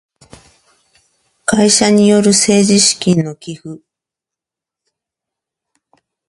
[1.45, 3.83] 会社による政治資金の寄付